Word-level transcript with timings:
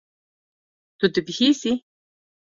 Tu 0.97 1.05
dibihîzî. 1.13 1.73